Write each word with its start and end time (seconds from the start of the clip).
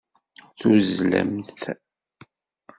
Tuzzlemt. 0.59 1.59